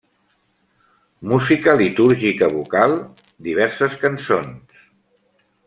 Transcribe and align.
Música 1.33 1.75
litúrgica 1.81 2.49
vocal, 2.55 2.97
diverses 3.51 3.99
cançons. 4.07 4.85